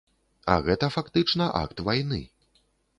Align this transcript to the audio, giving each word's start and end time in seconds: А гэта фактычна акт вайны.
А 0.53 0.55
гэта 0.69 0.89
фактычна 0.97 1.53
акт 1.63 1.87
вайны. 1.93 2.21